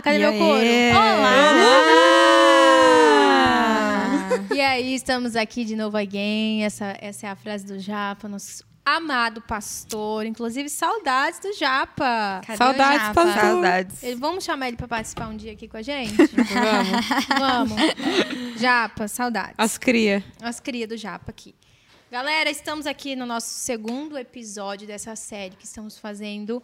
[0.00, 0.38] Olá, cadê E meu aí?
[0.38, 0.66] couro?
[0.96, 1.50] Olá!
[4.54, 6.62] E aí, estamos aqui de novo again.
[6.64, 10.24] Essa, essa é a frase do Japa, nosso amado pastor.
[10.26, 12.40] Inclusive, saudades do Japa.
[12.46, 13.14] Cadê Saudades, Japa?
[13.14, 13.40] pastor.
[13.42, 14.02] Saudades.
[14.02, 16.14] Ele- Vamos chamar ele para participar um dia aqui com a gente?
[16.16, 17.76] Vamos.
[17.76, 18.60] Vamos.
[18.60, 19.54] Japa, saudades.
[19.58, 20.22] As cria.
[20.42, 21.54] As cria do Japa aqui.
[22.10, 26.62] Galera, estamos aqui no nosso segundo episódio dessa série que estamos fazendo,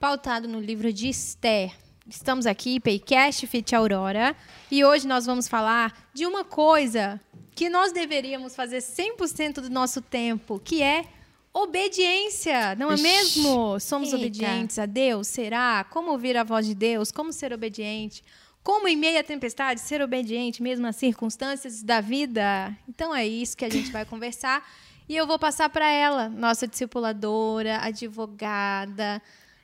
[0.00, 1.72] pautado no livro de Esther.
[2.08, 4.34] Estamos aqui, Paycast Fit Aurora,
[4.70, 7.20] e hoje nós vamos falar de uma coisa
[7.54, 11.04] que nós deveríamos fazer 100% do nosso tempo, que é
[11.52, 13.02] obediência, não é Ixi.
[13.02, 13.78] mesmo?
[13.78, 14.16] Somos Eita.
[14.16, 15.26] obedientes a Deus?
[15.28, 15.84] Será?
[15.90, 17.12] Como ouvir a voz de Deus?
[17.12, 18.24] Como ser obediente?
[18.62, 22.74] Como em meio à tempestade ser obediente mesmo às circunstâncias da vida?
[22.88, 24.66] Então é isso que a gente vai conversar
[25.06, 29.20] e eu vou passar para ela, nossa discipuladora, advogada.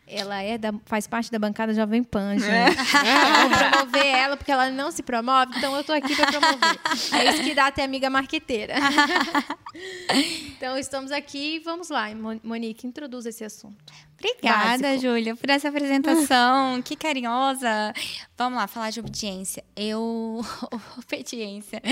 [0.06, 2.44] Ela é da- faz parte da bancada Jovem Pan, gente.
[2.44, 6.78] Eu Vou promover ela porque ela não se promove, então eu tô aqui para promover.
[7.12, 8.74] É isso que dá ter amiga marqueteira.
[10.56, 13.92] então estamos aqui, vamos lá, Mon- Monique, introduza esse assunto.
[14.18, 14.96] Obrigada.
[14.98, 16.80] Júlia, por essa apresentação.
[16.82, 17.92] que carinhosa.
[18.36, 19.64] Vamos lá, falar de obediência.
[19.76, 20.40] Eu.
[20.98, 21.82] obediência.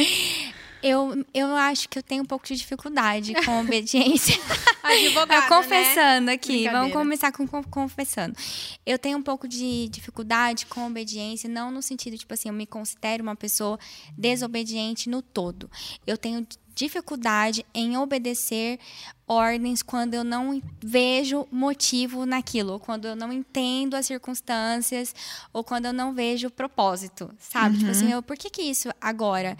[0.83, 4.34] Eu, eu acho que eu tenho um pouco de dificuldade com obediência.
[4.83, 6.33] Advogada, Eu confessando né?
[6.33, 8.36] aqui, vamos começar com, com- confessando.
[8.84, 12.66] Eu tenho um pouco de dificuldade com obediência, não no sentido, tipo assim, eu me
[12.66, 13.78] considero uma pessoa
[14.19, 15.70] desobediente no todo.
[16.06, 18.78] Eu tenho dificuldade em obedecer
[19.27, 25.15] ordens quando eu não vejo motivo naquilo, quando eu não entendo as circunstâncias,
[25.53, 27.78] ou quando eu não vejo propósito, sabe?
[27.78, 29.56] Tipo assim, eu, por que que isso agora?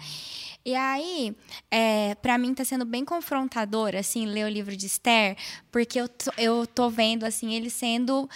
[0.65, 1.35] E aí,
[1.69, 5.35] é, para mim tá sendo bem confrontador, assim, ler o livro de Esther,
[5.71, 8.29] porque eu tô, eu tô vendo, assim, ele sendo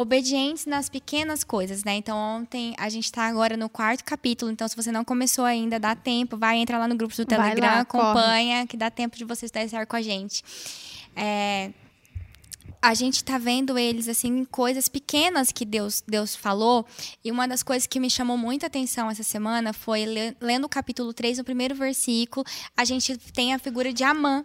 [0.00, 1.96] obedientes nas pequenas coisas, né?
[1.96, 5.80] Então, ontem, a gente tá agora no quarto capítulo, então se você não começou ainda,
[5.80, 8.04] dá tempo, vai entrar lá no grupo do Telegram, lá, corre.
[8.04, 10.44] acompanha, que dá tempo de você estar com a gente.
[11.16, 11.72] É,
[12.80, 16.86] a gente tá vendo eles assim coisas pequenas que Deus Deus falou
[17.24, 20.68] e uma das coisas que me chamou muita atenção essa semana foi le- lendo o
[20.68, 22.46] capítulo 3, no primeiro versículo,
[22.76, 24.44] a gente tem a figura de Amã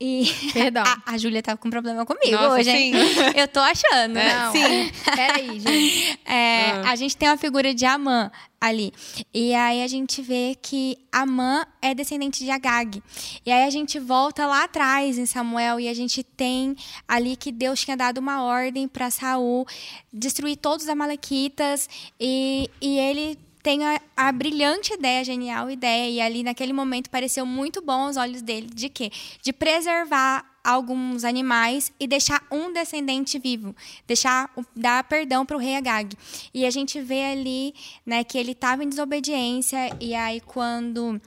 [0.00, 0.82] e Perdão.
[0.84, 2.92] a, a Júlia tá com problema comigo Nossa, hoje, hein?
[3.36, 4.14] Eu tô achando.
[4.14, 4.90] Não, Sim.
[5.14, 6.18] Peraí, gente.
[6.24, 6.90] É, Ah.
[6.90, 8.92] A gente tem uma figura de Amã ali.
[9.32, 13.02] E aí a gente vê que Amã é descendente de Agag.
[13.44, 16.74] E aí a gente volta lá atrás em Samuel e a gente tem
[17.06, 19.66] ali que Deus tinha dado uma ordem para Saul
[20.12, 21.88] destruir todos os amalequitas
[22.18, 27.10] e, e ele tem a, a brilhante ideia, a genial ideia, e ali naquele momento
[27.10, 29.10] pareceu muito bom aos olhos dele, de quê?
[29.42, 33.76] De preservar alguns animais e deixar um descendente vivo,
[34.06, 36.16] deixar dar perdão para o rei Agag.
[36.54, 37.74] E a gente vê ali,
[38.06, 41.20] né, que ele estava em desobediência e aí quando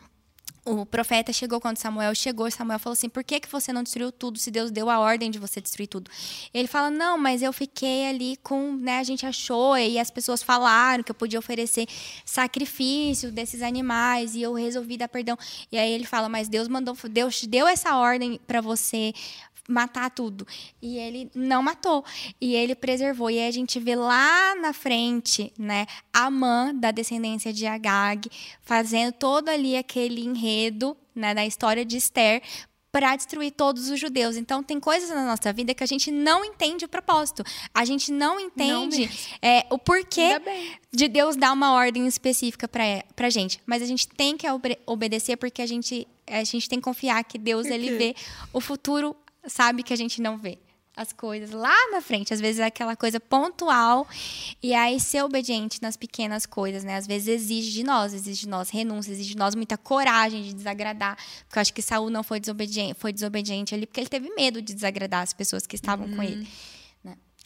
[0.68, 4.12] o profeta chegou quando Samuel chegou, Samuel falou assim: "Por que que você não destruiu
[4.12, 6.12] tudo se Deus deu a ordem de você destruir tudo?"
[6.54, 10.44] Ele fala: "Não, mas eu fiquei ali com, né, a gente achou e as pessoas
[10.44, 11.88] falaram que eu podia oferecer
[12.26, 15.38] sacrifício desses animais e eu resolvi dar perdão."
[15.72, 19.14] E aí ele fala: "Mas Deus mandou, Deus deu essa ordem para você
[19.68, 20.48] matar tudo.
[20.82, 22.04] E ele não matou.
[22.40, 23.30] E ele preservou.
[23.30, 28.30] E aí a gente vê lá na frente, né, Amã, da descendência de Agag,
[28.62, 32.42] fazendo todo ali aquele enredo, né, da história de Esther
[32.90, 34.38] para destruir todos os judeus.
[34.38, 37.44] Então tem coisas na nossa vida que a gente não entende o propósito.
[37.74, 39.16] A gente não entende mesmo.
[39.42, 40.40] é, o porquê
[40.92, 43.60] de Deus dar uma ordem específica para pra gente.
[43.68, 47.24] Mas a gente tem que obe- obedecer porque a gente, a gente tem que confiar
[47.24, 48.16] que Deus ele vê
[48.54, 49.16] o futuro,
[49.47, 50.58] sabe que a gente não vê.
[50.96, 54.08] As coisas lá na frente, às vezes é aquela coisa pontual,
[54.63, 56.96] e aí ser obediente nas pequenas coisas, né?
[56.96, 60.53] Às vezes exige de nós, exige de nós renúncia, exige de nós muita coragem de
[60.53, 61.16] desagradar.
[61.46, 64.59] Porque eu acho que Saul não foi desobediente, foi desobediente ali porque ele teve medo
[64.59, 66.47] de desagradar as pessoas que estavam com ele.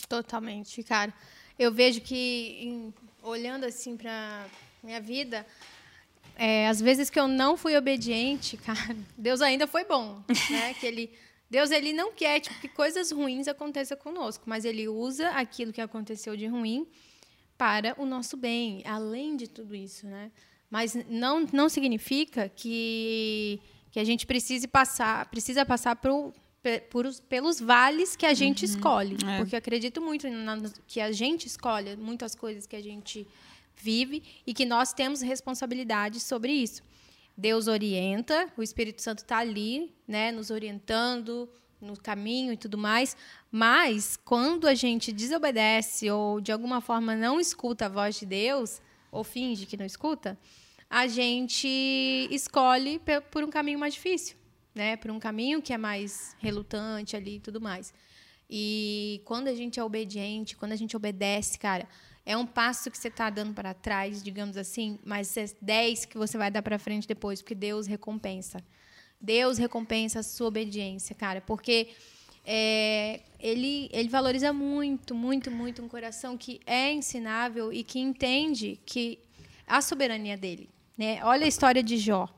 [0.07, 1.13] Totalmente, cara.
[1.57, 4.45] Eu vejo que, em- olhando assim para
[4.83, 5.45] minha vida,
[6.35, 10.73] é, às vezes que eu não fui obediente, cara, Deus ainda foi bom, né?
[10.73, 11.11] Que ele,
[11.51, 15.81] Deus ele não quer tipo, que coisas ruins aconteçam conosco, mas ele usa aquilo que
[15.81, 16.87] aconteceu de ruim
[17.57, 20.31] para o nosso bem, além de tudo isso, né?
[20.69, 23.59] Mas não, não significa que,
[23.91, 29.17] que a gente precise passar, precisa passar por os- pelos vales que a gente escolhe.
[29.27, 29.37] É.
[29.39, 30.57] Porque eu acredito muito na-
[30.87, 33.27] que a gente escolhe muitas coisas que a gente
[33.75, 36.81] vive e que nós temos responsabilidade sobre isso.
[37.41, 41.49] Deus orienta, o Espírito Santo está ali, né, nos orientando,
[41.81, 43.17] no caminho e tudo mais.
[43.51, 48.79] Mas quando a gente desobedece ou de alguma forma não escuta a voz de Deus,
[49.11, 50.37] ou finge que não escuta,
[50.87, 51.67] a gente
[52.29, 53.01] escolhe
[53.31, 54.37] por um caminho mais difícil,
[54.75, 54.95] né?
[54.95, 57.91] Por um caminho que é mais relutante ali e tudo mais.
[58.47, 61.87] E quando a gente é obediente, quando a gente obedece, cara,
[62.31, 66.17] é um passo que você está dando para trás, digamos assim, mas é 10 que
[66.17, 68.63] você vai dar para frente depois, porque Deus recompensa.
[69.19, 71.89] Deus recompensa a sua obediência, cara, porque
[72.45, 78.79] é, ele, ele valoriza muito, muito, muito um coração que é ensinável e que entende
[78.85, 79.19] que
[79.67, 80.69] a soberania dele.
[80.97, 81.19] Né?
[81.23, 82.29] Olha a história de Jó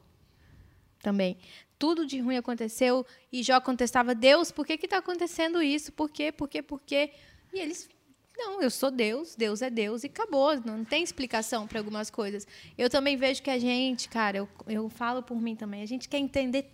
[1.03, 1.37] também.
[1.77, 5.91] Tudo de ruim aconteceu e Jó contestava: Deus, por que está acontecendo isso?
[5.91, 6.31] Por quê?
[6.31, 6.61] Por quê?
[6.63, 7.11] Por quê?
[7.53, 7.89] E eles.
[8.35, 10.59] Não, eu sou Deus, Deus é Deus e acabou.
[10.65, 12.47] Não tem explicação para algumas coisas.
[12.77, 16.09] Eu também vejo que a gente, cara, eu, eu falo por mim também, a gente
[16.09, 16.69] quer entender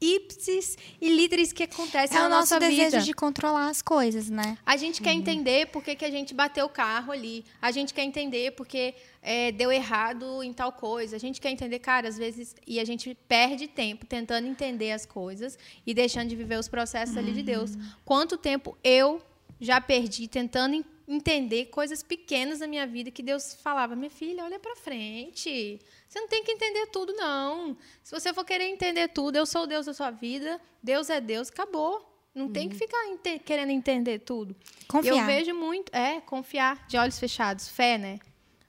[0.00, 3.00] ipsis e literis que acontece É na o nosso nossa desejo vida.
[3.00, 4.56] de controlar as coisas, né?
[4.64, 7.44] A gente quer entender por que, que a gente bateu o carro ali.
[7.60, 11.16] A gente quer entender porque é, deu errado em tal coisa.
[11.16, 12.54] A gente quer entender, cara, às vezes.
[12.64, 17.16] E a gente perde tempo tentando entender as coisas e deixando de viver os processos
[17.16, 17.72] ali de Deus.
[18.04, 19.20] Quanto tempo eu
[19.60, 24.44] já perdi tentando en- entender coisas pequenas da minha vida que Deus falava: minha filha,
[24.44, 25.80] olha pra frente.
[26.06, 27.76] Você não tem que entender tudo, não.
[28.04, 31.20] Se você for querer entender tudo, eu sou o Deus da sua vida, Deus é
[31.20, 32.04] Deus, acabou.
[32.34, 34.54] Não tem que ficar ente- querendo entender tudo.
[34.86, 35.16] Confiar.
[35.16, 38.18] Eu vejo muito, é, confiar, de olhos fechados, fé, né?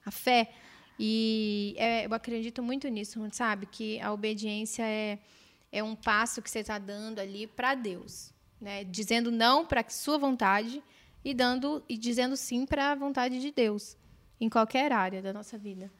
[0.04, 0.50] A fé.
[0.98, 3.66] E é, eu acredito muito nisso, sabe?
[3.66, 5.18] Que a obediência é,
[5.70, 8.82] é um passo que você está dando ali para Deus, né?
[8.84, 10.82] Dizendo não para sua vontade
[11.24, 13.96] e dando e dizendo sim para a vontade de Deus
[14.40, 15.90] em qualquer área da nossa vida.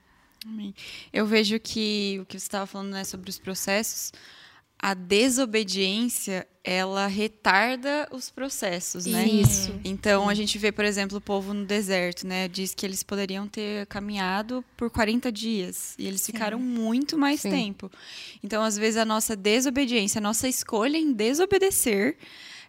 [0.46, 0.74] Amém.
[1.12, 4.12] Eu vejo que o que você estava falando né, sobre os processos,
[4.78, 9.26] a desobediência ela retarda os processos, né?
[9.26, 9.78] Isso.
[9.84, 12.48] Então a gente vê, por exemplo, o povo no deserto, né?
[12.48, 17.50] Diz que eles poderiam ter caminhado por 40 dias e eles ficaram muito mais Sim.
[17.50, 17.90] tempo.
[18.42, 22.16] Então, às vezes, a nossa desobediência, a nossa escolha em desobedecer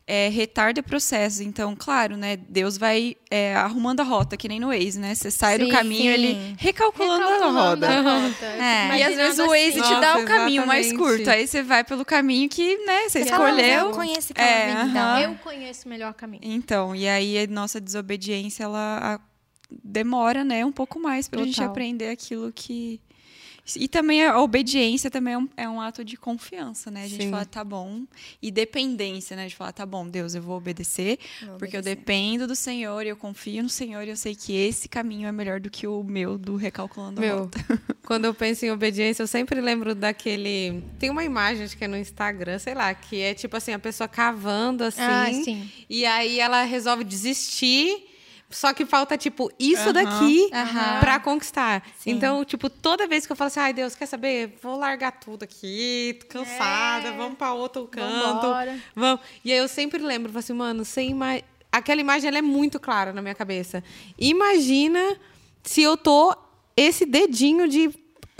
[0.07, 1.39] é, retarda processos.
[1.39, 2.35] Então, claro, né?
[2.35, 5.15] Deus vai é, arrumando a rota, que nem no Waze, né?
[5.15, 6.07] Você sai do Sim, caminho, sim.
[6.09, 7.89] ele recalculando, Recalculando a roda.
[7.89, 8.45] a rota.
[8.45, 8.97] É.
[8.97, 9.95] E às vezes o Imaginando Waze assim.
[9.95, 11.29] te dá Nossa, o caminho mais curto.
[11.29, 13.79] Aí você vai pelo caminho que, né, você Você fala, "Não, escolheu.
[13.79, 14.99] eu conheço aquela É, avenida.
[15.01, 15.19] aham.
[15.21, 16.41] Eu conheço o melhor caminho.
[16.43, 19.19] Então, e aí a nossa desobediência, ela a-
[19.83, 21.69] demora, né, um pouco mais pra gente Total.
[21.71, 22.99] aprender aquilo que...
[23.75, 27.03] E também a obediência também é um, é um ato de confiança, né?
[27.03, 27.31] A gente Sim.
[27.31, 28.03] fala, tá bom.
[28.41, 29.47] E dependência, né?
[29.47, 33.15] De falar, tá bom, Deus, eu vou obedecer, Vou porque eu dependo do Senhor, eu
[33.15, 36.37] confio no Senhor e eu sei que esse caminho é melhor do que o meu
[36.37, 37.59] do recalculando a Meu, rota.
[38.05, 40.83] quando eu penso em obediência, eu sempre lembro daquele.
[40.99, 43.79] Tem uma imagem, acho que é no Instagram, sei lá, que é tipo assim, a
[43.79, 45.01] pessoa cavando assim.
[45.01, 45.69] Ah, sim.
[45.89, 48.10] E aí ela resolve desistir.
[48.51, 49.93] Só que falta, tipo, isso Aham.
[49.93, 50.99] daqui Aham.
[50.99, 51.81] pra conquistar.
[51.97, 52.11] Sim.
[52.11, 54.57] Então, tipo, toda vez que eu falo assim, ai, Deus, quer saber?
[54.61, 57.11] Vou largar tudo aqui, tô cansada, É.
[57.13, 58.11] vamos pra outro canto.
[58.41, 58.77] Vambora.
[58.95, 59.21] Vamos.
[59.45, 61.39] E aí eu sempre lembro, assim, mano, você ima...
[61.71, 63.81] aquela imagem ela é muito clara na minha cabeça.
[64.19, 65.17] Imagina
[65.63, 66.35] se eu tô
[66.75, 67.89] esse dedinho de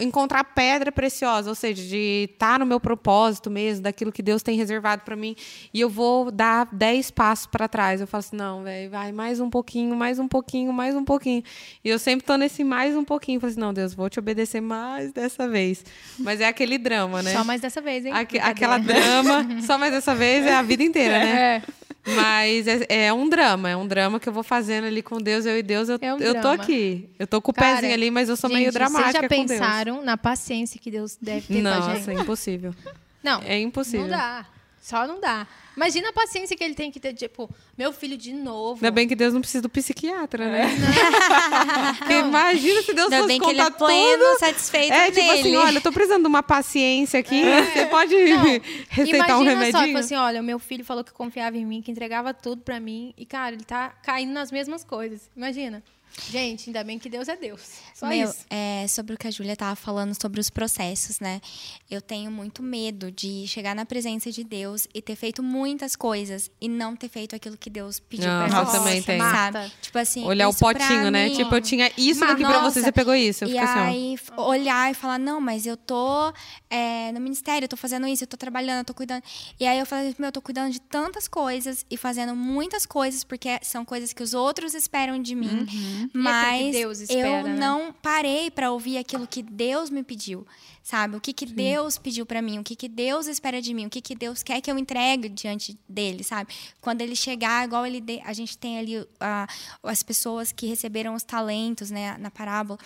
[0.01, 4.57] encontrar pedra preciosa, ou seja, de estar no meu propósito mesmo, daquilo que Deus tem
[4.57, 5.36] reservado para mim,
[5.74, 8.01] e eu vou dar dez passos para trás.
[8.01, 11.44] Eu falo assim, não, velho, vai mais um pouquinho, mais um pouquinho, mais um pouquinho.
[11.83, 13.38] E eu sempre tô nesse mais um pouquinho.
[13.38, 15.84] Eu falo assim, não, Deus, vou te obedecer mais dessa vez.
[16.20, 17.34] Mas é aquele drama, né?
[17.34, 18.13] Só mais dessa vez, hein?
[18.41, 21.62] Aquela drama, só mais dessa vez é a vida inteira, né?
[21.67, 21.80] É.
[22.05, 25.46] Mas é, é um drama, é um drama que eu vou fazendo ali com Deus,
[25.46, 27.10] eu e Deus, eu, É um eu tô aqui.
[27.20, 29.29] Eu tô com o Cara, pezinho ali, mas eu sou Gente, meio dramática Vocês já
[29.29, 32.10] pensaram na paciência que Deus deve ter com a Nossa, gente?
[32.10, 32.75] é impossível.
[33.24, 34.01] Não, É impossível.
[34.01, 34.46] não dá.
[34.81, 35.45] Só não dá.
[35.77, 38.75] Imagina a paciência que ele tem que ter, tipo, meu filho de novo.
[38.83, 40.67] Ainda bem que Deus não precisa do psiquiatra, né?
[42.00, 44.39] Porque imagina se Deus Ainda fosse bem que ele é contar pleno, tudo.
[44.39, 45.39] satisfeito É, tipo nele.
[45.39, 47.41] assim, olha, eu tô precisando de uma paciência aqui.
[47.73, 48.15] Você pode
[48.89, 49.71] receitar um Imagina remedinho?
[49.71, 52.61] só, tipo assim, olha, o meu filho falou que confiava em mim, que entregava tudo
[52.63, 53.13] pra mim.
[53.17, 55.29] E, cara, ele tá caindo nas mesmas coisas.
[55.38, 55.83] Imagina.
[56.30, 57.62] Gente, ainda bem que Deus é Deus.
[57.94, 58.39] Só Meu, isso.
[58.50, 61.41] é, sobre o que a Júlia tava falando sobre os processos, né?
[61.89, 66.50] Eu tenho muito medo de chegar na presença de Deus e ter feito muitas coisas
[66.60, 68.72] e não ter feito aquilo que Deus pediu Não, pra eu mim.
[68.72, 69.22] também tenho.
[69.24, 69.72] Sabe?
[69.82, 71.27] Tipo assim, Olhar o potinho, né?
[71.30, 73.44] mim- Tipo, eu tinha isso Mas, aqui pra você, você pegou isso.
[73.46, 76.34] Eu E assim, aí, olhar e falar, não, mas eu tô
[76.70, 79.24] é, no ministério, eu tô fazendo isso, eu tô trabalhando, eu tô cuidando.
[79.60, 83.24] E aí eu falei, meu, eu tô cuidando de tantas coisas e fazendo muitas coisas,
[83.24, 86.00] porque são coisas que os outros esperam de mim.
[86.13, 87.55] Mas espera, eu né?
[87.55, 90.46] não parei para ouvir aquilo que Deus me pediu,
[90.83, 91.15] sabe?
[91.15, 93.89] O que que Deus pediu para mim, o que que Deus espera de mim, o
[93.89, 96.53] que que Deus quer que eu entregue diante dele, sabe?
[96.79, 99.47] Quando ele chegar, igual ele de- a gente tem ali ah,
[99.83, 102.79] as pessoas que receberam os talentos, né, na parábola.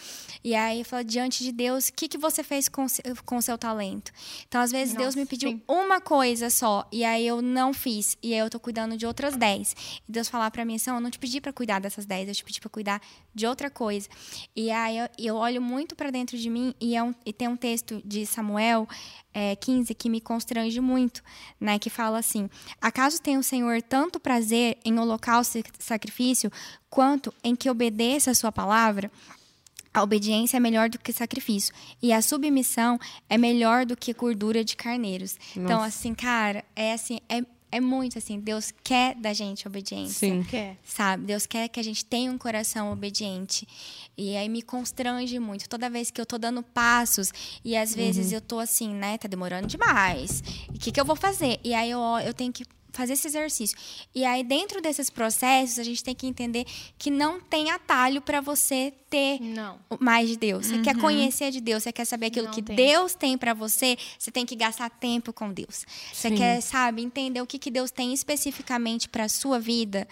[0.44, 2.86] E aí fala diante de Deus, o que que você fez com
[3.26, 4.12] com o seu talento?
[4.48, 5.62] Então, às vezes Deus Nossa, me pediu sim.
[5.68, 9.36] uma coisa só e aí eu não fiz e aí eu tô cuidando de outras
[9.36, 9.76] dez.
[10.08, 12.28] E Deus falar para mim assim, "Não, eu não te pedi para cuidar dessas dez,
[12.28, 13.02] eu te pedi para cuidar
[13.34, 14.08] de outra coisa.
[14.56, 17.48] E aí eu, eu olho muito para dentro de mim e, é um- e tem
[17.48, 18.88] um texto de Samuel
[19.34, 21.22] é, 15 que me constrange muito,
[21.60, 21.78] né?
[21.78, 22.50] Que fala assim:
[22.82, 26.52] Acaso tem o Senhor tanto prazer em holocausto e sacrifício
[26.90, 29.12] quanto em que obedeça a sua palavra?
[29.94, 31.74] A obediência é melhor do que sacrifício.
[32.02, 33.00] E a submissão
[33.30, 35.38] é melhor do que gordura de carneiros.
[35.52, 35.88] Então, Nossa.
[35.88, 37.42] assim, cara, é assim, é,
[37.76, 38.40] é muito assim.
[38.40, 40.30] Deus quer da gente obediência.
[40.30, 40.44] Sim.
[40.44, 40.78] Quer.
[40.84, 41.26] Sabe?
[41.26, 43.68] Deus quer que a gente tenha um coração obediente.
[44.18, 45.68] E aí me constrange muito.
[45.68, 47.34] Toda vez que eu tô dando passos
[47.66, 49.18] e às vezes eu tô assim, né?
[49.18, 50.42] Tá demorando demais.
[50.74, 51.60] E o que, que eu vou fazer?
[51.64, 53.78] E aí eu, eu tenho que fazer esse exercício.
[54.14, 56.66] E aí dentro desses processos a gente tem que entender
[56.98, 59.80] que não tem atalho para você ter Não.
[60.00, 60.68] mais de Deus.
[60.68, 62.76] Você quer conhecer de Deus, você quer saber aquilo Não que tem.
[62.76, 65.86] Deus tem para você, você tem que gastar tempo com Deus.
[66.14, 66.36] Você Sim.
[66.36, 70.08] quer, sabe, entender o que, que Deus tem especificamente para sua vida.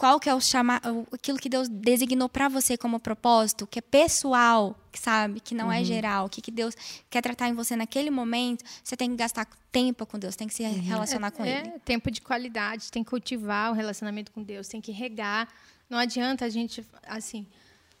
[0.00, 3.80] Qual que é o chama, o- aquilo que Deus designou para você como propósito, que
[3.80, 6.74] é pessoal, sabe, que não é geral, o que, que Deus
[7.10, 10.54] quer tratar em você naquele momento, você tem que gastar tempo com Deus, tem que
[10.54, 11.78] se relacionar com é, ele.
[11.84, 15.46] tempo de qualidade, tem que cultivar o relacionamento com Deus, tem que regar.
[15.90, 17.46] Não adianta a gente, assim,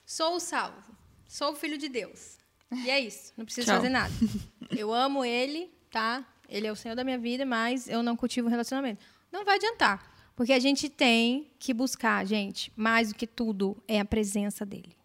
[0.06, 0.78] sou salvo,
[1.28, 2.38] sou filho de Deus.
[2.72, 3.76] E é isso, não preciso Tchau.
[3.76, 4.14] fazer nada.
[4.70, 6.24] Eu amo ele, tá?
[6.48, 9.04] Ele é o Senhor da minha vida, mas eu não cultivo o relacionamento.
[9.30, 10.09] Não vai adiantar,
[10.40, 14.96] porque a gente tem que buscar, gente, mais do que tudo, é a presença dele.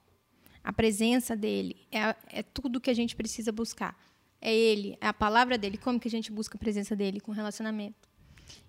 [0.64, 4.02] A presença dele é, é tudo que a gente precisa buscar.
[4.40, 5.78] É ele, é a palavra dele.
[5.78, 7.20] Como que a gente busca a presença dele?
[7.20, 8.08] Com relacionamento.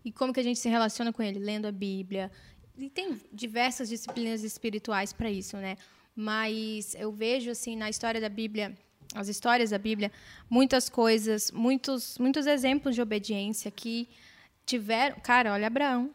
[0.04, 1.38] E como que a gente se relaciona com ele?
[1.38, 2.32] Lendo a Bíblia.
[2.76, 5.78] E tem diversas disciplinas espirituais para isso, né?
[6.16, 8.76] Mas eu vejo, assim, na história da Bíblia,
[9.14, 10.11] as histórias da Bíblia,
[10.50, 14.08] muitas coisas, muitos, muitos exemplos de obediência que
[14.66, 15.20] tiveram.
[15.20, 16.12] Cara, olha Abraão.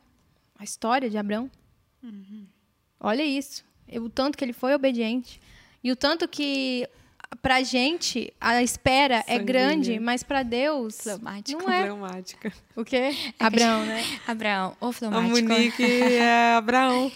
[0.62, 1.50] A história de Abraão.
[3.00, 3.63] Olha isso.
[3.94, 5.41] O tanto que ele foi obediente.
[5.84, 6.88] E o tanto que,
[7.41, 10.98] pra gente, a espera é grande, mas pra Deus.
[11.01, 11.63] Fleumático.
[11.63, 11.82] Não é.
[11.82, 12.53] Fleumática.
[12.75, 13.10] O quê?
[13.39, 14.03] Abraão, né?
[14.27, 15.50] Abraão, ou A fleumático.
[15.50, 15.82] Monique
[16.13, 17.12] é Abraão.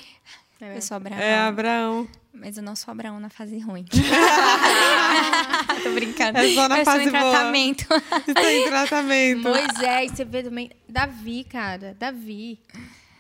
[0.60, 1.22] Eu sou Abraão.
[1.22, 2.08] É Abraão.
[2.34, 3.86] Mas eu não sou Abraão na fase ruim.
[5.84, 6.40] Tô brincando.
[6.40, 7.22] É só na eu fase em boa.
[7.32, 7.86] tratamento.
[8.28, 9.44] Está em tratamento.
[9.44, 10.72] Pois é, e você vê também.
[10.90, 11.96] Davi, cara.
[12.00, 12.60] Davi.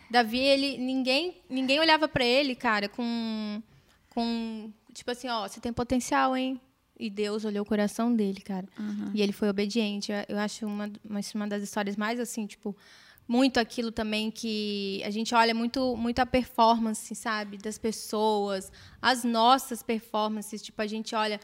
[0.09, 0.77] Davi, ele.
[0.77, 3.61] Ninguém, ninguém olhava pra ele, cara, com.
[4.09, 6.59] com tipo assim, ó, você tem potencial, hein?
[6.97, 8.67] E Deus olhou o coração dele, cara.
[9.13, 10.11] E ele foi obediente.
[10.29, 12.75] Eu, acho uma, uma, uma das histórias mais assim, tipo.
[13.27, 17.57] Muito aquilo também que a gente olha muito, muito a performance, sabe?
[17.57, 18.71] Das pessoas,
[19.01, 20.61] as nossas performances.
[20.61, 21.39] Tipo, a gente olha,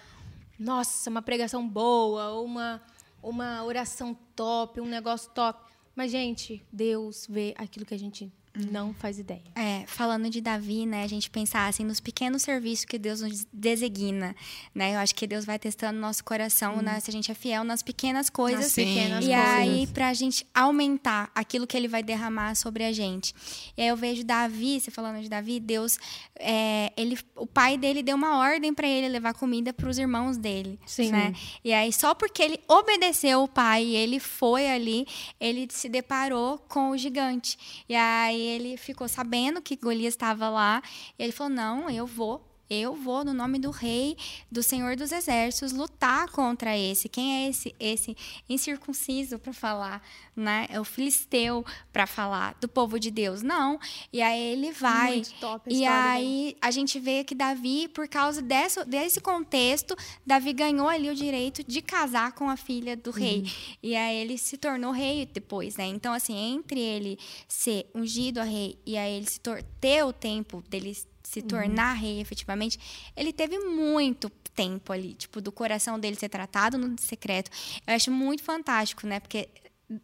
[0.59, 2.79] nossa, uma pregação boa, uma,
[3.23, 5.59] uma oração top, um negócio top.
[5.95, 9.41] Mas, gente, Deus vê aquilo que a gente não faz ideia.
[9.55, 13.45] É, falando de Davi, né, a gente pensar assim nos pequenos serviços que Deus nos
[13.51, 14.35] designa,
[14.75, 14.95] né?
[14.95, 17.81] Eu acho que Deus vai testando nosso coração, né, se a gente é fiel nas
[17.81, 18.61] pequenas coisas.
[18.61, 19.45] Nas pequenas e coisas.
[19.45, 23.33] aí pra gente aumentar aquilo que ele vai derramar sobre a gente.
[23.77, 25.97] E aí eu vejo Davi, você falando de Davi, Deus,
[26.37, 30.37] é, ele, o pai dele deu uma ordem para ele levar comida para os irmãos
[30.37, 31.11] dele, Sim.
[31.11, 31.33] né?
[31.63, 35.07] E aí só porque ele obedeceu o pai e ele foi ali,
[35.39, 37.57] ele se deparou com o gigante.
[37.87, 40.81] E aí ele ficou sabendo que Golias estava lá,
[41.17, 44.15] ele falou: "Não, eu vou eu vou, no nome do rei,
[44.49, 47.09] do Senhor dos Exércitos, lutar contra esse.
[47.09, 47.75] Quem é esse?
[47.77, 48.15] Esse
[48.47, 50.01] incircunciso para falar,
[50.33, 50.67] né?
[50.69, 53.41] É o filisteu para falar do povo de Deus.
[53.41, 53.77] Não.
[54.13, 55.15] E aí ele vai.
[55.15, 59.93] Muito top a e aí a gente vê que Davi, por causa dessa, desse contexto,
[60.25, 63.51] Davi ganhou ali o direito de casar com a filha do rei.
[63.83, 65.87] E aí ele se tornou rei depois, né?
[65.87, 69.41] Então, assim, entre ele ser ungido a rei e aí ele se
[69.81, 72.79] ter o tempo dele se tornar rei efetivamente,
[73.15, 77.49] ele teve muito tempo ali, tipo, do coração dele ser tratado no secreto.
[77.87, 79.19] Eu acho muito fantástico, né?
[79.19, 79.47] Porque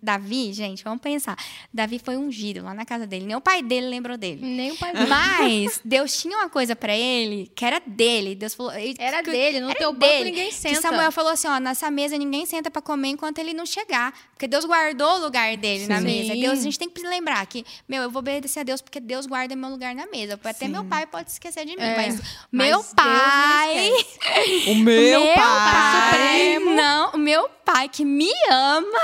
[0.01, 1.38] Davi, gente, vamos pensar.
[1.74, 3.25] Davi foi ungido lá na casa dele.
[3.25, 4.41] Nem o pai dele lembrou dele.
[4.46, 5.08] Nem o pai dele.
[5.08, 8.36] Mas Deus tinha uma coisa pra ele que era dele.
[8.36, 8.72] Deus falou.
[8.72, 10.24] Era que- dele, no era teu banco dele.
[10.32, 10.82] ninguém Que senta.
[10.82, 14.13] Samuel falou assim: ó, nessa mesa ninguém senta pra comer enquanto ele não chegar.
[14.34, 16.03] Porque Deus guardou o lugar dele na Sim.
[16.06, 16.34] mesa.
[16.36, 19.25] Deus, a gente tem que lembrar que, meu, eu vou obedecer a Deus porque Deus
[19.25, 20.39] guarda meu lugar na mesa.
[20.44, 21.82] Até meu pai pode esquecer de mim.
[21.82, 23.89] É, Mas, mas meu pai.
[23.89, 24.70] esquece.
[24.72, 26.60] O meu, meu pai.
[26.60, 29.00] Não, o meu pai que me ama.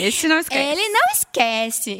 [0.00, 0.60] Esse não esquece.
[0.60, 1.98] Ele não esquece.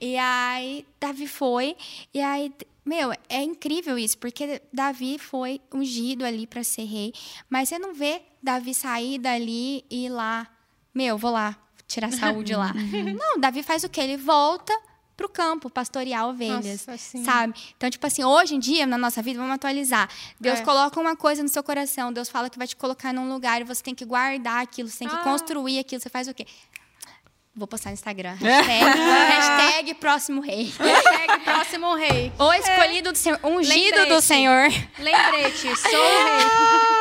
[0.00, 1.76] E aí, Davi foi.
[2.12, 2.52] E aí,
[2.84, 7.12] meu, é incrível isso, porque Davi foi ungido ali para ser rei.
[7.48, 10.46] Mas você não vê Davi sair dali e ir lá.
[10.94, 12.72] Meu, vou lá tirar saúde lá.
[13.18, 14.00] Não, Davi faz o quê?
[14.00, 14.72] Ele volta
[15.16, 17.54] pro campo pastorear ovelhas, Nossa, sabe?
[17.76, 20.08] Então, tipo assim, hoje em dia, na nossa vida, vamos atualizar.
[20.40, 20.62] Deus É.
[20.64, 23.64] coloca uma coisa no seu coração, Deus fala que vai te colocar num lugar e
[23.64, 25.18] você tem que guardar aquilo, você tem que Ah.
[25.20, 26.46] construir aquilo, você faz o quê?
[27.56, 28.34] Vou postar no Instagram.
[28.34, 30.72] Hashtag, hashtag próximo rei.
[30.76, 32.32] Hashtag próximo rei.
[32.38, 34.22] O escolhido do Senhor, ungido do Lembrete.
[34.22, 34.68] Senhor.
[34.98, 36.84] Lembrete, sou o rei.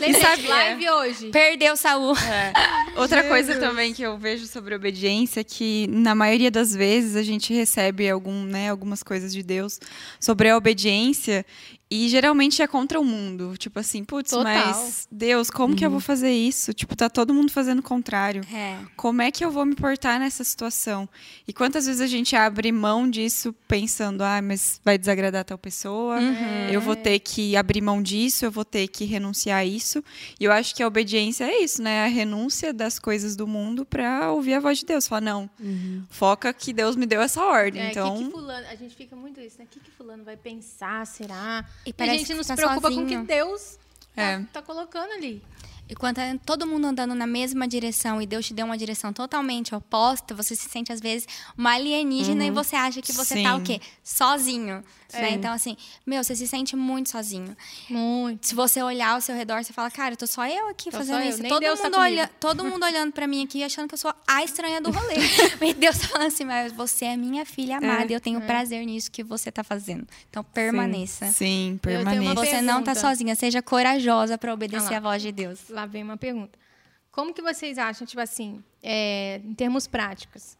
[0.00, 0.48] Lembrete, Sabia.
[0.48, 1.30] live hoje.
[1.30, 2.14] Perdeu Saul.
[2.96, 7.22] Outra coisa também que eu vejo sobre obediência é que na maioria das vezes a
[7.22, 9.80] gente recebe algum, né, algumas coisas de Deus
[10.20, 11.44] sobre a obediência
[11.88, 13.56] e geralmente é contra o mundo.
[13.56, 14.44] Tipo assim, putz, Total.
[14.44, 16.72] mas Deus, como que eu vou fazer isso?
[16.72, 18.42] Tipo, tá todo mundo fazendo o contrário.
[18.52, 18.78] É.
[18.96, 21.08] Como é que eu vou me portar nessa situação?
[21.46, 26.18] E quantas vezes a gente abre mão disso pensando, ah, mas vai desagradar tal pessoa,
[26.72, 30.02] eu vou ter que abrir mão disso, eu vou ter que renunciar a isso.
[30.40, 32.04] E eu acho que a obediência é isso, né?
[32.04, 35.06] A renúncia das coisas do mundo para ouvir a voz de Deus.
[35.06, 35.48] Falar, não,
[36.10, 37.80] foca que Deus me deu essa ordem.
[37.80, 39.64] É, então, que que fulano, a gente fica muito isso, né?
[39.64, 41.64] O que, que fulano vai pensar, será?
[41.84, 43.24] E E, a gente não se tá preocupa com o que sozinho.
[43.24, 43.78] Deus
[44.14, 44.42] tá, É.
[44.52, 45.42] tá colocando ali.
[45.88, 49.12] E quando é todo mundo andando na mesma direção e Deus te deu uma direção
[49.12, 53.54] totalmente oposta, você se sente, às vezes, uma alienígena e você acha que você tá
[53.54, 53.60] Sim.
[53.60, 53.80] o quê?
[54.02, 54.82] Sozinho.
[55.12, 55.30] Né?
[55.30, 57.56] Então, assim, meu, você se sente muito sozinho.
[57.88, 58.48] Muito.
[58.48, 61.22] Se você olhar ao seu redor, você fala, cara, tô só eu aqui Tô fazendo
[61.22, 61.42] eu, isso.
[61.44, 62.16] Todo Deus tá mundo, comigo.
[62.16, 65.14] olha, todo mundo olhando pra mim aqui, achando que eu sou a estranha do rolê.
[65.60, 68.84] Mas Deus tá falando assim, mas você é minha filha amada e eu tenho prazer
[68.84, 70.06] nisso que você tá fazendo.
[70.28, 71.26] Então, permaneça.
[71.26, 72.34] sim, uma permaneça.
[72.34, 74.96] Você não tá sozinha, seja corajosa pra Ah obedecer lá.
[74.96, 75.60] a voz de Deus.
[75.76, 76.58] Lá vem uma pergunta.
[77.12, 80.56] Como que vocês acham, tipo assim, é, em termos práticos?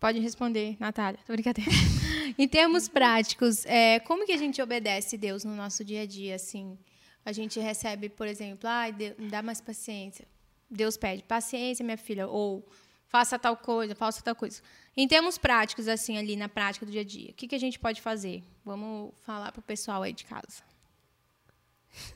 [0.00, 1.20] Pode responder, Natália.
[1.24, 1.70] Tô brincadeira.
[2.36, 6.34] em termos práticos, é, como que a gente obedece Deus no nosso dia a dia,
[6.34, 6.76] assim?
[7.24, 10.26] A gente recebe, por exemplo, ai, Deus, dá mais paciência.
[10.68, 12.68] Deus pede, paciência, minha filha, ou
[13.06, 14.60] faça tal coisa, faça tal coisa.
[14.96, 17.60] Em termos práticos, assim, ali na prática do dia a dia, o que, que a
[17.60, 18.42] gente pode fazer?
[18.64, 20.64] Vamos falar pro pessoal aí de casa.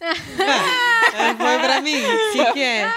[0.00, 1.96] É, foi pra mim.
[1.96, 2.92] O que, que é?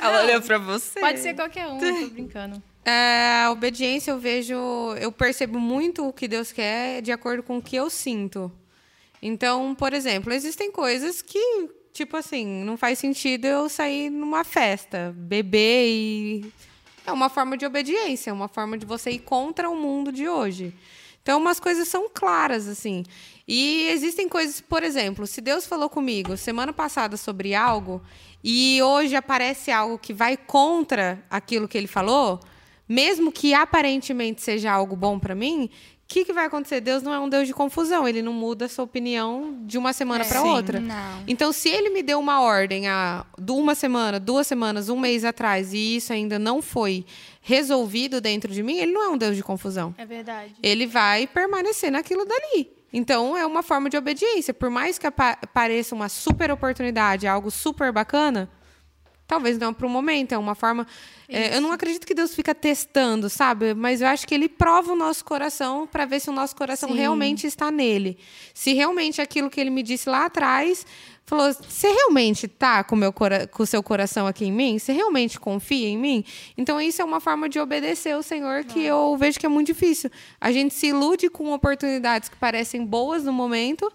[0.00, 1.00] Ela olhou pra você.
[1.00, 2.62] Pode ser qualquer um, tô brincando.
[2.84, 4.54] É, a obediência eu vejo,
[4.98, 8.50] eu percebo muito o que Deus quer de acordo com o que eu sinto.
[9.22, 15.14] Então, por exemplo, existem coisas que, tipo assim, não faz sentido eu sair numa festa,
[15.14, 16.52] beber e
[17.06, 20.26] é uma forma de obediência, é uma forma de você ir contra o mundo de
[20.26, 20.74] hoje.
[21.22, 23.04] Então, umas coisas são claras assim.
[23.52, 28.00] E existem coisas, por exemplo, se Deus falou comigo semana passada sobre algo
[28.44, 32.38] e hoje aparece algo que vai contra aquilo que ele falou,
[32.88, 35.68] mesmo que aparentemente seja algo bom para mim, o
[36.06, 36.80] que, que vai acontecer?
[36.80, 39.92] Deus não é um Deus de confusão, ele não muda a sua opinião de uma
[39.92, 40.48] semana para Sim.
[40.48, 40.78] outra.
[40.78, 41.24] Não.
[41.26, 45.24] Então, se ele me deu uma ordem há de uma semana, duas semanas, um mês
[45.24, 47.04] atrás, e isso ainda não foi
[47.40, 49.92] resolvido dentro de mim, ele não é um Deus de confusão.
[49.98, 50.54] É verdade.
[50.62, 52.79] Ele vai permanecer naquilo dali.
[52.92, 54.52] Então, é uma forma de obediência.
[54.52, 55.06] Por mais que
[55.52, 58.50] pareça uma super oportunidade, algo super bacana,
[59.30, 60.32] talvez não para o momento.
[60.32, 60.84] É uma forma.
[61.28, 63.74] é, eu não acredito que Deus fica testando, sabe?
[63.74, 66.88] Mas eu acho que Ele prova o nosso coração para ver se o nosso coração
[66.88, 66.96] Sim.
[66.96, 68.18] realmente está nele.
[68.52, 70.84] Se realmente aquilo que Ele me disse lá atrás
[71.30, 74.78] falou: você realmente tá com meu com o seu coração aqui em mim?
[74.78, 76.24] Você realmente confia em mim?
[76.58, 79.68] Então isso é uma forma de obedecer ao Senhor que eu vejo que é muito
[79.68, 80.10] difícil.
[80.40, 83.90] A gente se ilude com oportunidades que parecem boas no momento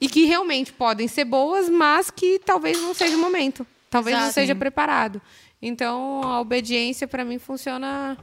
[0.00, 3.66] e que realmente podem ser boas, mas que talvez não seja o momento.
[3.90, 4.34] Talvez não Exato.
[4.34, 5.20] seja preparado.
[5.62, 8.18] Então, a obediência para mim funciona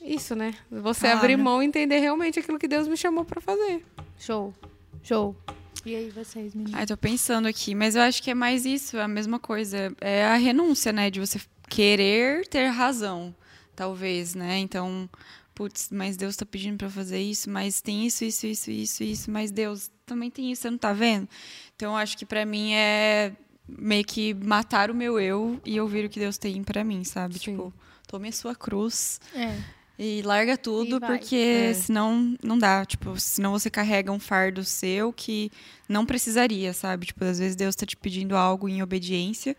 [0.00, 0.54] isso, né?
[0.70, 1.18] Você Claro.
[1.18, 3.84] abrir mão e entender realmente aquilo que Deus me chamou para fazer.
[4.18, 4.54] Show.
[5.02, 5.36] Show.
[5.84, 6.78] E aí, vocês, meninas?
[6.78, 9.94] Ai, tô pensando aqui, mas eu acho que é mais isso, é a mesma coisa.
[10.00, 11.10] É a renúncia, né?
[11.10, 13.34] De você querer ter razão,
[13.74, 14.58] talvez, né?
[14.58, 15.08] Então,
[15.54, 19.02] putz, mas Deus tá pedindo pra eu fazer isso, mas tem isso, isso, isso, isso,
[19.04, 21.28] isso, mas Deus também tem isso, você não tá vendo?
[21.76, 23.32] Então, eu acho que pra mim é
[23.68, 27.34] meio que matar o meu eu e ouvir o que Deus tem pra mim, sabe?
[27.34, 27.40] Sim.
[27.40, 27.72] Tipo,
[28.06, 29.20] tome a sua cruz.
[29.34, 29.58] É.
[29.98, 31.36] E larga tudo, E porque
[31.70, 31.74] É.
[31.74, 32.84] senão não dá.
[32.84, 35.50] Tipo, senão você carrega um fardo seu que
[35.88, 37.06] não precisaria, sabe?
[37.06, 39.56] Tipo, às vezes Deus tá te pedindo algo em obediência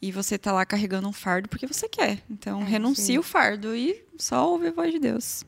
[0.00, 2.18] e você tá lá carregando um fardo porque você quer.
[2.30, 3.18] Então, É, renuncia sim.
[3.18, 5.44] o fardo e só ouve a voz de Deus.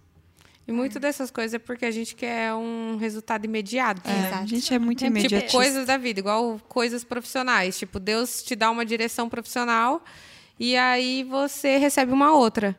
[0.66, 4.08] E muito dessas coisas é porque a gente quer um resultado imediato.
[4.08, 5.46] É, a gente é muito Tipo, imediatista.
[5.48, 7.78] Tipo, coisas da vida, igual coisas profissionais.
[7.78, 10.02] Tipo, Deus te dá uma direção profissional
[10.58, 12.74] e aí você recebe uma outra.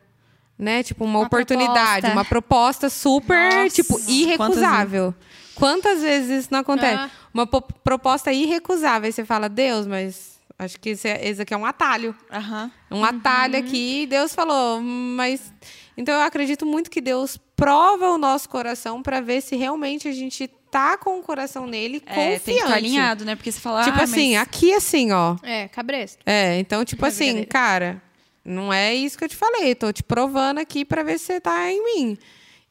[0.58, 0.84] Né?
[0.84, 2.12] Tipo, uma, Uma oportunidade, proposta.
[2.14, 5.14] uma proposta super, Nossa, tipo, irrecusável.
[5.54, 6.96] Quantas vezes isso não acontece?
[6.96, 7.10] Ah.
[7.34, 9.06] Uma po- proposta irrecusável.
[9.08, 12.16] Aí você fala, Deus, mas acho que esse, é- esse aqui é um atalho.
[12.32, 12.72] Aham.
[12.92, 14.04] Um atalho aqui.
[14.04, 15.54] E Deus falou, mas.
[15.98, 20.12] Então eu acredito muito que Deus prova o nosso coração para ver se realmente a
[20.12, 22.60] gente tá com o coração nele É, tem que confiante.
[22.64, 23.36] estar alinhado, né?
[23.36, 24.42] Porque você fala, Tipo ah, assim, mas...
[24.42, 25.38] aqui assim, ó.
[25.42, 26.20] É, cabresto.
[26.26, 28.02] É, então, tipo assim, cara,
[28.46, 29.74] não é isso que eu te falei.
[29.74, 32.18] Tô te provando aqui para ver se você tá em mim.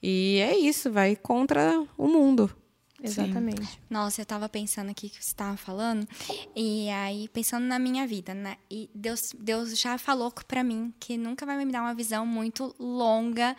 [0.02, 2.54] E é isso, vai contra o mundo.
[3.04, 3.78] Exatamente.
[3.90, 6.06] Nossa, eu tava pensando aqui que você estava falando,
[6.56, 8.56] e aí pensando na minha vida, né?
[8.70, 12.74] E Deus, Deus já falou pra mim que nunca vai me dar uma visão muito
[12.78, 13.54] longa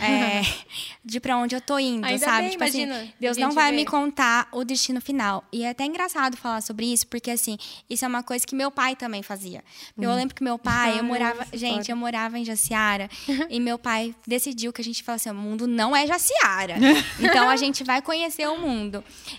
[0.00, 0.42] é,
[1.04, 2.42] de pra onde eu tô indo, Ainda sabe?
[2.42, 3.76] bem, tipo assim, imagina, Deus a não vai vê.
[3.78, 5.44] me contar o destino final.
[5.52, 7.58] E é até engraçado falar sobre isso, porque assim,
[7.90, 9.62] isso é uma coisa que meu pai também fazia.
[9.98, 13.08] Eu lembro que meu pai, Ah, eu morava, essa gente, eu morava em Jaciara,
[13.50, 16.76] e meu pai decidiu que a gente fala assim, o mundo não é Jaciara.
[17.18, 18.83] Então a gente vai conhecer o mundo.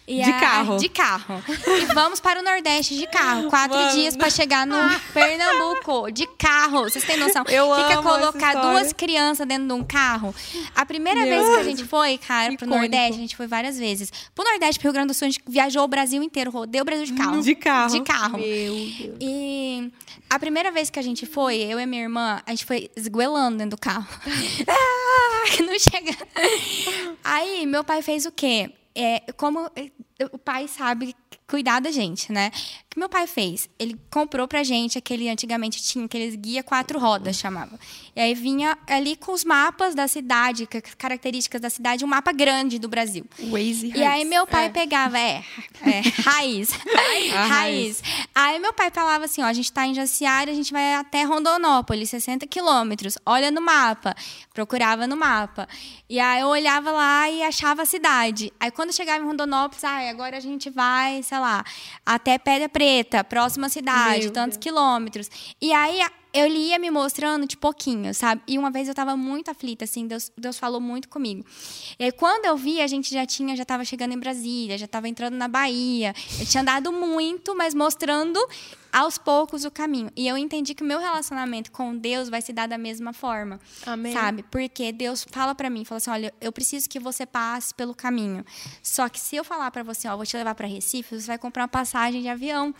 [0.08, 0.78] E De a- carro.
[0.78, 1.44] De carro.
[1.68, 3.48] E vamos para o Nordeste de carro.
[3.50, 3.92] Quatro Mano.
[3.92, 4.76] dias para chegar no
[5.14, 6.12] Pernambuco.
[6.12, 6.84] De carro.
[6.84, 7.44] Vocês têm noção?
[7.48, 10.34] Eu O essa colocar duas crianças dentro de um carro?
[10.76, 12.78] A primeira Meu vez que a gente foi, cara, pro Icônico.
[12.78, 14.12] Nordeste, a gente foi várias vezes.
[14.34, 16.86] Pro Nordeste, pro Rio Grande do Sul, a gente viajou o Brasil inteiro, rodeu o
[16.86, 17.42] Brasil de carro.
[17.42, 17.90] De carro.
[17.92, 18.38] De carro.
[18.38, 19.18] Meu Deus.
[19.20, 19.92] E
[20.30, 23.58] a primeira vez que a gente foi, eu e minha irmã, a gente foi esguelando
[23.58, 24.08] dentro do carro.
[24.68, 26.16] ah, não chega.
[27.24, 28.72] Aí, meu pai fez o quê?
[28.98, 29.92] É, como eh,
[30.32, 31.14] o pai sabe
[31.48, 32.50] cuidar da gente, né?
[32.56, 33.70] O que meu pai fez?
[33.78, 37.78] Ele comprou pra gente aquele, antigamente tinha aqueles guia quatro rodas, chamava.
[38.16, 42.32] E aí vinha ali com os mapas da cidade, ca- características da cidade, um mapa
[42.32, 43.26] grande do Brasil.
[43.52, 45.44] Waze E aí meu pai pegava, é,
[45.84, 46.70] é raiz,
[47.36, 48.02] A raiz.
[48.34, 51.24] Aí meu pai falava assim, ó, a gente tá em Jaciara, a gente vai até
[51.24, 53.18] Rondonópolis, 60 quilômetros.
[53.26, 54.16] Olha no mapa.
[54.54, 55.68] Procurava no mapa.
[56.10, 58.54] E aí eu olhava lá e achava a cidade.
[58.60, 61.66] Aí quando chegava em Rondonópolis, ah, agora a gente vai, sei lá,
[62.06, 65.30] até Pedra Preta, próxima cidade, Meu tantos quilômetros.
[65.62, 66.00] E aí
[66.34, 68.42] ele ia me mostrando de pouquinho, sabe?
[68.48, 71.46] E uma vez eu tava muito aflita, assim, Deus, Deus falou muito comigo.
[72.00, 74.88] E aí, quando eu vi, a gente já tinha, já tava chegando em Brasília, já
[74.88, 76.14] tava entrando na Bahia.
[76.40, 78.40] Eu tinha andado muito, mas mostrando
[78.96, 80.10] aos poucos o caminho.
[80.16, 83.60] E eu entendi que o meu relacionamento com Deus vai se dar da mesma forma.
[83.86, 84.14] Amém.
[84.14, 84.44] Sabe?
[84.44, 88.46] Porque Deus fala pra mim, fala assim: "Olha, eu preciso que você passe pelo caminho.
[88.82, 91.38] Só que se eu falar pra você, ó, vou te levar pra Recife, você vai
[91.38, 92.74] comprar uma passagem de avião.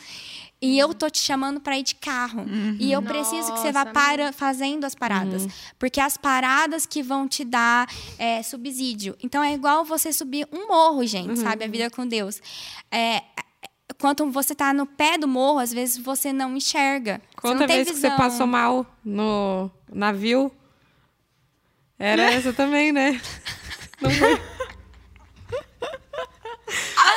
[0.62, 2.46] E eu tô te chamando pra ir de carro.
[2.80, 5.46] E eu preciso que você vá Nossa, para, fazendo as paradas.
[5.78, 9.18] Porque as paradas que vão te dar é, subsídio.
[9.22, 11.66] Então é igual você subir um morro, gente, sabe?
[11.66, 12.42] A vida com Deus.
[12.90, 13.22] É,
[14.00, 17.22] quando você tá no pé do morro, às vezes você não enxerga.
[17.30, 20.52] você Quanta não tem vez que você passou mal no navio?
[21.98, 23.22] Era essa também, né?
[24.02, 24.42] Não foi?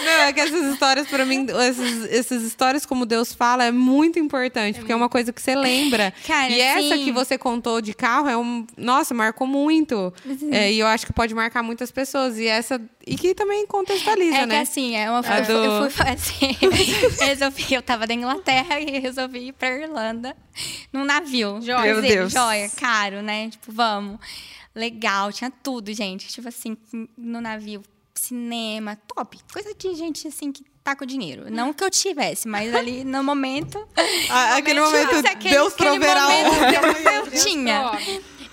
[0.08, 4.18] Não, é que essas histórias, pra mim, essas, essas histórias como Deus fala, é muito
[4.18, 6.12] importante, porque é uma coisa que você lembra.
[6.26, 7.04] Cara, e essa sim.
[7.04, 8.66] que você contou de carro é um.
[8.76, 10.12] Nossa, marcou muito.
[10.50, 12.38] É, e eu acho que pode marcar muitas pessoas.
[12.38, 12.80] E essa.
[13.06, 14.60] E que também contextualiza, É né?
[14.60, 16.56] assim, é uma, A eu, fui- eu do- fui assim,
[17.24, 20.36] resolvi, eu tava da Inglaterra e resolvi ir pra Irlanda
[20.92, 21.58] num navio.
[21.62, 21.82] Joia.
[21.94, 22.32] Meu Deus.
[22.32, 23.48] Joia, caro, né?
[23.48, 24.18] Tipo, vamos.
[24.74, 26.28] Legal, tinha tudo, gente.
[26.28, 26.76] Tipo assim,
[27.16, 27.82] no navio,
[28.18, 29.38] cinema, top.
[29.52, 31.50] Coisa de gente assim que tá com dinheiro.
[31.50, 33.86] Não que eu tivesse, mas ali no momento.
[34.30, 37.92] Ah, aquele momento, Tipo, aquele- Deus proverá momento que eu, tinha.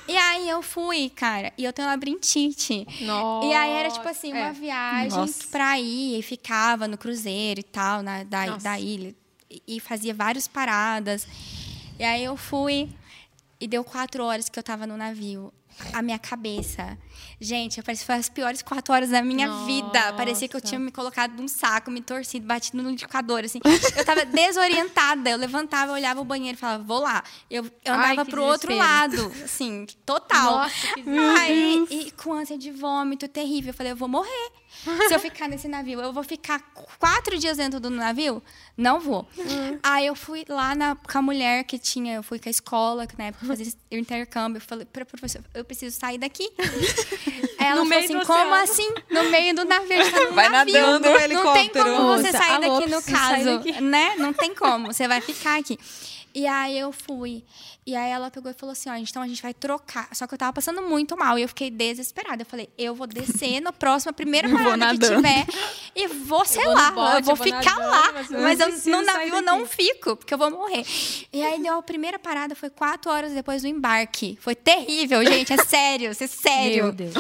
[0.08, 2.86] E aí eu fui, cara, e eu tenho labirintite.
[3.02, 3.48] Nossa.
[3.48, 4.52] E aí era tipo assim, uma É.
[4.52, 5.48] viagem Nossa.
[5.50, 8.64] pra ir, e ficava no cruzeiro e tal, na, da, Nossa.
[8.64, 9.16] da ilha.
[9.50, 11.28] E, e fazia várias paradas.
[11.98, 12.90] E aí eu fui,
[13.60, 15.52] e deu quatro horas que eu tava no navio.
[15.94, 16.98] A minha cabeça.
[17.40, 19.66] Gente, parece que foi as piores quatro horas da minha Nossa.
[19.66, 20.14] vida.
[20.14, 23.60] Parecia que eu tinha me colocado num saco, me torcido, batido no liquidificador, assim.
[23.96, 25.30] Eu tava desorientada.
[25.30, 27.24] Eu levantava, olhava o banheiro e falava, vou lá.
[27.50, 30.60] Eu, eu Ai, andava que pro outro lado, assim, total.
[30.60, 31.04] Nossa, que
[31.40, 33.70] Aí, e com ânsia de vômito terrível.
[33.70, 34.52] Eu falei, eu vou morrer.
[35.08, 36.60] Se eu ficar nesse navio, eu vou ficar
[37.00, 38.42] quatro dias dentro do navio?
[38.78, 39.28] Não vou.
[39.38, 39.80] Hum.
[39.82, 43.08] Aí eu fui lá na, com a mulher que tinha, eu fui com a escola,
[43.08, 44.58] que na época fazia intercâmbio.
[44.58, 46.50] Eu falei, pra professor, eu preciso sair daqui.
[47.58, 48.56] Aí ela No falou meio assim, do como oceano.
[48.64, 48.94] assim?
[49.10, 50.74] No meio do navio, tá num Vai navio.
[50.74, 51.86] nadando no Não tem helicóptero.
[51.86, 53.82] como você Moça, sair daqui no caso, daqui.
[53.82, 54.16] né?
[54.18, 55.80] Não tem como, você vai ficar aqui.
[56.36, 57.46] E aí eu fui.
[57.88, 60.10] E aí ela pegou e falou assim: ó, então a gente vai trocar.
[60.14, 62.42] Só que eu tava passando muito mal e eu fiquei desesperada.
[62.42, 65.46] Eu falei: eu vou descer no próximo, a primeira Vou parada que tiver.
[65.96, 68.12] E vou, sei vou no lá, bote, eu vou eu vou ficar nadando, lá.
[68.14, 70.86] mas eu Mas eu, no navio eu não fico, porque eu vou morrer.
[71.32, 74.38] E aí deu a primeira parada, foi quatro horas depois do embarque.
[74.42, 75.54] Foi terrível, gente.
[75.54, 76.84] É sério, é sério.
[76.84, 77.14] Meu Deus.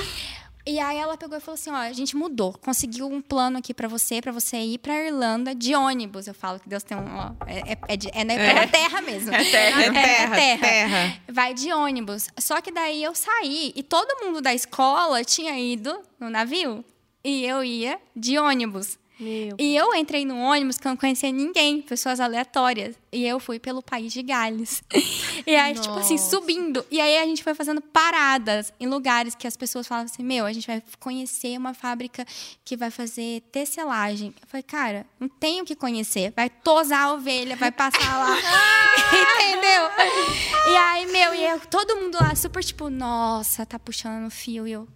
[0.67, 3.71] E aí ela pegou e falou assim, ó, a gente mudou, conseguiu um plano aqui
[3.71, 6.25] pra você, pra você ir pra Irlanda de ônibus.
[6.25, 9.01] Eu falo que Deus tem um, ó, é, é, é, de- é na é terra
[9.01, 9.31] mesmo.
[9.33, 9.83] É terra.
[9.83, 11.21] É terra, terra.
[11.29, 12.29] Vai de ônibus.
[12.39, 16.83] Só que daí eu saí e todo mundo da escola tinha ido no navio
[17.23, 18.97] e eu ia de ônibus.
[19.19, 19.55] Meu.
[19.57, 22.95] E eu entrei no ônibus que eu não conhecia ninguém, pessoas aleatórias.
[23.11, 24.83] E eu fui pelo país de Gales.
[25.47, 26.29] E aí, tipo assim, Nossa.
[26.29, 26.83] subindo.
[26.89, 30.43] E aí a gente foi fazendo paradas em lugares que as pessoas falavam assim: Meu,
[30.43, 32.25] a gente vai conhecer uma fábrica
[32.63, 34.33] que vai fazer tecelagem.
[34.41, 36.33] Eu falei, cara, não tenho que conhecer.
[36.35, 38.35] Vai tosar a ovelha, vai passar lá.
[39.37, 40.71] Entendeu?
[40.71, 44.67] E aí, meu, e eu, todo mundo lá super tipo, nossa, tá puxando no fio.
[44.67, 44.87] E eu.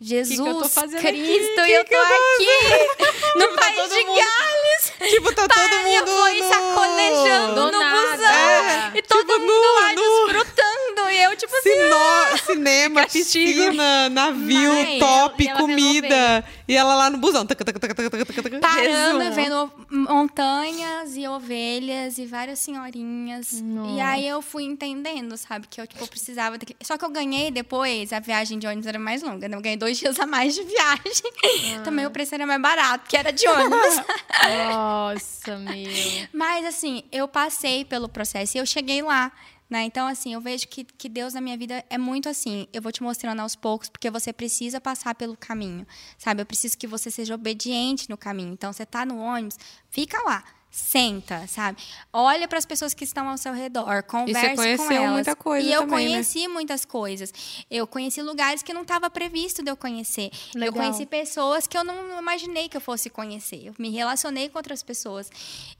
[0.00, 0.68] Jesus eu tô
[1.00, 1.72] Cristo, aqui?
[1.72, 4.92] eu Que tô que eu tô aqui no país todo de mundo- Gales.
[5.10, 6.12] Tipo, tá todo Para, eu mundo.
[6.42, 8.12] no- sacolejando Do no nada.
[8.16, 8.26] busão.
[8.28, 10.26] É, e todo tipo, mundo lá nu.
[10.26, 11.10] desfrutando.
[11.10, 16.44] E eu, tipo assim, Cino- cinema, piscina, navio, Mas- top, e ela comida.
[16.68, 17.46] E ela lá no busão.
[17.46, 18.58] Taca, taca, taca, taca, taca, taca, taca.
[18.60, 23.62] parando, vendo montanhas e ovelhas e várias senhorinhas.
[23.96, 26.78] E aí eu fui entendendo, sabe, que eu, tipo, precisava daquele...
[26.82, 29.56] Só que eu ganhei depois, a viagem de ônibus era mais longa, né?
[29.56, 31.82] Eu ganhei dois dias a mais de viagem.
[31.84, 33.96] Também o preço era mais barato, que era de ônibus.
[34.68, 36.26] Nossa, meu.
[36.32, 39.30] Mas, assim, eu passei pelo processo e eu cheguei lá.
[39.68, 39.82] Né?
[39.82, 42.68] Então, assim, eu vejo que, que Deus na minha vida é muito assim.
[42.72, 45.86] Eu vou te mostrando aos poucos, porque você precisa passar pelo caminho.
[46.16, 46.42] Sabe?
[46.42, 48.52] Eu preciso que você seja obediente no caminho.
[48.52, 49.58] Então, você tá no ônibus,
[49.90, 50.44] fica lá.
[50.70, 51.82] Senta, sabe?
[52.12, 55.12] Olha para as pessoas que estão ao seu redor, converse com conheceu elas.
[55.12, 56.12] muita coisa e eu também, né?
[56.12, 57.32] conheci muitas coisas.
[57.70, 60.30] Eu conheci lugares que não estava previsto de eu conhecer.
[60.54, 60.74] Eu Legal.
[60.74, 63.66] conheci pessoas que eu não imaginei que eu fosse conhecer.
[63.66, 65.30] Eu me relacionei com outras pessoas.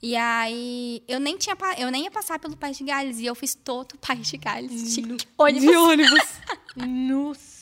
[0.01, 3.35] E aí, eu nem tinha eu nem ia passar pelo País de Gales e eu
[3.35, 5.01] fiz todo o País de Gales de
[5.37, 5.61] ônibus.
[5.61, 6.29] De ônibus.
[6.75, 7.56] Nossa,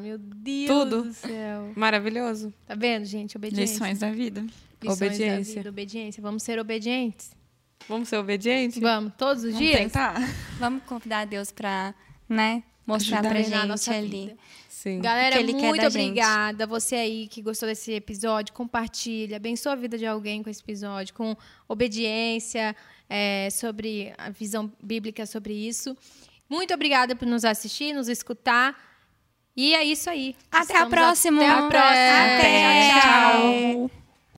[0.00, 1.02] meu Deus Tudo.
[1.04, 1.72] do céu.
[1.76, 2.52] Maravilhoso.
[2.66, 3.36] Tá vendo, gente?
[3.36, 3.72] Obediência.
[3.74, 4.40] Lições da vida.
[4.82, 5.54] Lições da Obediência.
[5.56, 6.22] vida, obediência.
[6.22, 7.30] Vamos ser obedientes?
[7.88, 8.78] Vamos ser obedientes?
[8.80, 9.78] Vamos, todos os Vamos dias?
[9.80, 10.14] tentar.
[10.58, 11.94] Vamos convidar Deus para,
[12.28, 14.08] né, mostrar Ajudar pra a gente nossa ali.
[14.08, 14.36] vida.
[14.68, 15.00] Sim.
[15.00, 16.02] Galera, que ele quer muito da gente.
[16.02, 16.66] obrigada.
[16.66, 21.14] Você aí que gostou desse episódio, compartilha, abençoa a vida de alguém com esse episódio,
[21.14, 22.76] com obediência,
[23.08, 25.96] é, sobre a visão bíblica sobre isso.
[26.48, 28.87] Muito obrigada por nos assistir, nos escutar.
[29.58, 30.36] E é isso aí.
[30.52, 31.42] Até a Estamos próxima.
[31.42, 32.36] Até a próxima.
[32.36, 32.90] Até.
[32.92, 33.90] Tchau, tchau.
[33.90, 34.07] Tchau.